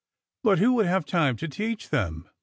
''But 0.43 0.57
who 0.57 0.73
would 0.73 0.87
have 0.87 1.05
time 1.05 1.35
to 1.37 1.47
teach 1.47 1.91
them? 1.91 2.27